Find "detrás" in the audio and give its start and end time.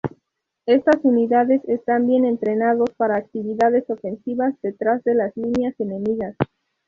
4.63-5.03